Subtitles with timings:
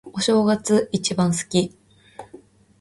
[0.03, 1.77] お正月、一番好き。